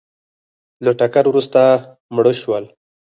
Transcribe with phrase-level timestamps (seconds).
[0.85, 1.61] له ټکر وروسته
[2.15, 2.63] مړه شول